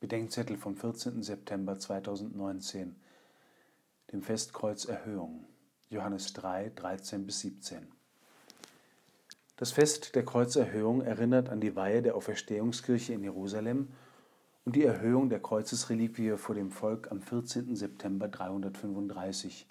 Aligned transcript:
Bedenkzettel 0.00 0.56
vom 0.56 0.76
14. 0.76 1.24
September 1.24 1.76
2019, 1.76 2.94
dem 4.12 4.22
Festkreuz 4.22 4.84
Erhöhung, 4.84 5.44
Johannes 5.90 6.32
3, 6.34 6.70
13 6.76 7.26
bis 7.26 7.40
17. 7.40 7.88
Das 9.56 9.72
Fest 9.72 10.14
der 10.14 10.24
Kreuzerhöhung 10.24 11.00
erinnert 11.00 11.48
an 11.48 11.60
die 11.60 11.74
Weihe 11.74 12.00
der 12.00 12.14
Auferstehungskirche 12.14 13.12
in 13.12 13.24
Jerusalem 13.24 13.88
und 14.64 14.76
die 14.76 14.84
Erhöhung 14.84 15.30
der 15.30 15.40
Kreuzesreliquie 15.40 16.36
vor 16.36 16.54
dem 16.54 16.70
Volk 16.70 17.10
am 17.10 17.20
14. 17.20 17.74
September 17.74 18.28
335. 18.28 19.66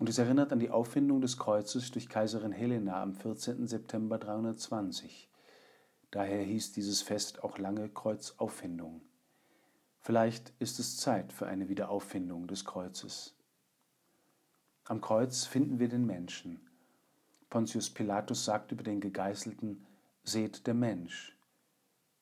Und 0.00 0.10
es 0.10 0.18
erinnert 0.18 0.52
an 0.52 0.58
die 0.58 0.68
Auffindung 0.68 1.22
des 1.22 1.38
Kreuzes 1.38 1.90
durch 1.92 2.10
Kaiserin 2.10 2.52
Helena 2.52 3.02
am 3.02 3.14
14. 3.14 3.68
September 3.68 4.18
320. 4.18 5.30
Daher 6.10 6.42
hieß 6.42 6.72
dieses 6.72 7.00
Fest 7.00 7.42
auch 7.42 7.56
lange 7.56 7.88
Kreuzauffindung. 7.88 9.00
Vielleicht 10.04 10.52
ist 10.58 10.78
es 10.78 10.98
Zeit 10.98 11.32
für 11.32 11.46
eine 11.46 11.70
Wiederauffindung 11.70 12.46
des 12.46 12.66
Kreuzes. 12.66 13.34
Am 14.84 15.00
Kreuz 15.00 15.46
finden 15.46 15.78
wir 15.78 15.88
den 15.88 16.04
Menschen. 16.04 16.60
Pontius 17.48 17.88
Pilatus 17.88 18.44
sagt 18.44 18.70
über 18.70 18.82
den 18.82 19.00
Gegeißelten, 19.00 19.86
seht 20.22 20.66
der 20.66 20.74
Mensch. 20.74 21.34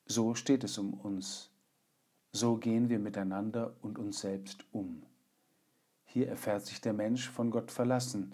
So 0.05 0.33
steht 0.33 0.63
es 0.63 0.77
um 0.77 0.93
uns. 0.93 1.51
So 2.31 2.55
gehen 2.55 2.87
wir 2.87 2.99
miteinander 2.99 3.75
und 3.81 3.99
uns 3.99 4.21
selbst 4.21 4.63
um. 4.71 5.03
Hier 6.05 6.29
erfährt 6.29 6.65
sich 6.65 6.79
der 6.79 6.93
Mensch 6.93 7.29
von 7.29 7.51
Gott 7.51 7.69
verlassen, 7.69 8.33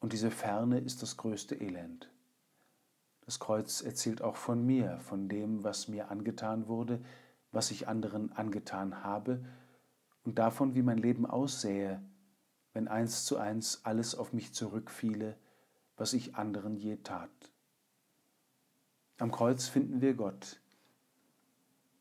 und 0.00 0.12
diese 0.12 0.32
Ferne 0.32 0.80
ist 0.80 1.02
das 1.02 1.16
größte 1.16 1.54
Elend. 1.54 2.10
Das 3.26 3.38
Kreuz 3.38 3.80
erzählt 3.80 4.22
auch 4.22 4.34
von 4.34 4.66
mir, 4.66 4.98
von 4.98 5.28
dem, 5.28 5.62
was 5.62 5.86
mir 5.86 6.10
angetan 6.10 6.66
wurde, 6.66 7.00
was 7.52 7.70
ich 7.70 7.86
anderen 7.86 8.32
angetan 8.32 9.04
habe 9.04 9.44
und 10.24 10.38
davon, 10.38 10.74
wie 10.74 10.82
mein 10.82 10.98
Leben 10.98 11.26
aussähe, 11.26 12.02
wenn 12.72 12.88
eins 12.88 13.24
zu 13.24 13.36
eins 13.36 13.84
alles 13.84 14.14
auf 14.14 14.32
mich 14.32 14.52
zurückfiele, 14.52 15.36
was 15.96 16.14
ich 16.14 16.34
anderen 16.34 16.76
je 16.76 16.96
tat. 16.96 17.30
Am 19.18 19.30
Kreuz 19.30 19.68
finden 19.68 20.00
wir 20.00 20.14
Gott. 20.14 20.60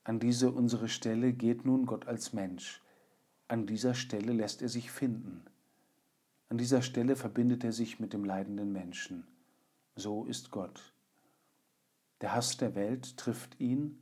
An 0.04 0.20
diese 0.20 0.52
unsere 0.52 0.90
Stelle 0.90 1.34
geht 1.34 1.66
nun 1.66 1.86
Gott 1.86 2.08
als 2.08 2.34
Mensch. 2.34 2.82
An 3.48 3.68
dieser 3.68 3.94
Stelle 3.94 4.34
lässt 4.34 4.62
er 4.62 4.70
sich 4.70 4.90
finden. 4.90 5.46
An 6.50 6.58
dieser 6.58 6.82
Stelle 6.82 7.16
verbindet 7.16 7.64
er 7.64 7.74
sich 7.74 8.00
mit 8.00 8.14
dem 8.14 8.24
leidenden 8.24 8.72
Menschen. 8.72 9.28
So 9.96 10.26
ist 10.26 10.52
Gott. 10.52 10.94
Der 12.22 12.34
Hass 12.34 12.58
der 12.58 12.76
Welt 12.76 13.18
trifft 13.18 13.60
ihn 13.60 14.00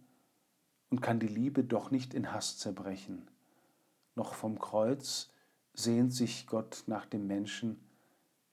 und 0.90 1.02
kann 1.02 1.20
die 1.20 1.28
Liebe 1.28 1.64
doch 1.64 1.92
nicht 1.92 2.14
in 2.14 2.32
Hass 2.32 2.58
zerbrechen. 2.58 3.28
Noch 4.16 4.34
vom 4.34 4.59
Kreuz 4.59 5.32
sehnt 5.73 6.14
sich 6.14 6.48
Gott 6.48 6.84
nach 6.88 7.06
dem 7.06 7.28
Menschen, 7.28 7.80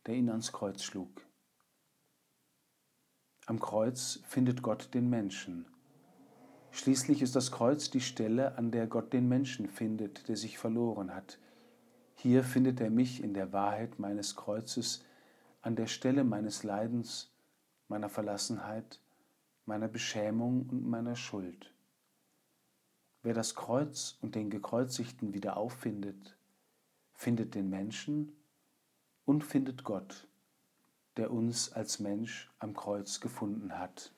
der 0.06 0.14
ihn 0.14 0.30
ans 0.30 0.52
Kreuz 0.52 0.82
schlug. 0.82 1.26
Am 3.46 3.60
Kreuz 3.60 4.20
findet 4.26 4.62
Gott 4.62 4.92
den 4.94 5.08
Menschen. 5.08 5.66
Schließlich 6.72 7.22
ist 7.22 7.36
das 7.36 7.52
Kreuz 7.52 7.90
die 7.90 8.00
Stelle, 8.00 8.58
an 8.58 8.70
der 8.70 8.86
Gott 8.86 9.12
den 9.12 9.28
Menschen 9.28 9.68
findet, 9.68 10.28
der 10.28 10.36
sich 10.36 10.58
verloren 10.58 11.14
hat. 11.14 11.38
Hier 12.16 12.44
findet 12.44 12.80
er 12.80 12.90
mich 12.90 13.22
in 13.22 13.34
der 13.34 13.52
Wahrheit 13.52 13.98
meines 13.98 14.36
Kreuzes, 14.36 15.04
an 15.62 15.76
der 15.76 15.86
Stelle 15.86 16.24
meines 16.24 16.64
Leidens, 16.64 17.32
meiner 17.88 18.08
Verlassenheit, 18.08 19.00
meiner 19.64 19.88
Beschämung 19.88 20.68
und 20.68 20.86
meiner 20.86 21.16
Schuld. 21.16 21.72
Wer 23.26 23.34
das 23.34 23.56
Kreuz 23.56 24.18
und 24.22 24.36
den 24.36 24.50
Gekreuzigten 24.50 25.34
wieder 25.34 25.56
auffindet, 25.56 26.36
findet 27.12 27.56
den 27.56 27.68
Menschen 27.68 28.30
und 29.24 29.42
findet 29.42 29.82
Gott, 29.82 30.28
der 31.16 31.32
uns 31.32 31.72
als 31.72 31.98
Mensch 31.98 32.48
am 32.60 32.72
Kreuz 32.72 33.18
gefunden 33.18 33.76
hat. 33.80 34.12